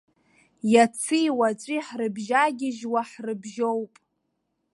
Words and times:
Иаци 0.73 1.21
уаҵәи 1.37 1.79
ҳрыбжьагьежьуа 1.87 3.01
ҳрыбжьоуп. 3.09 3.93